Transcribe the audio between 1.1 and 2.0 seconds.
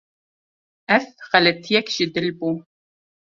xeletiyek